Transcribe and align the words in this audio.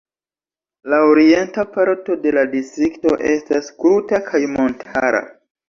La 0.93 1.01
orienta 1.09 1.65
parto 1.75 2.17
de 2.25 2.33
la 2.39 2.47
Distrikto 2.55 3.15
estas 3.35 3.71
kruta 3.79 4.23
kaj 4.33 4.45
montara. 4.59 5.25